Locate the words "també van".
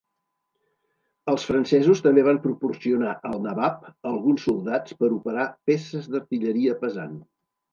2.05-2.39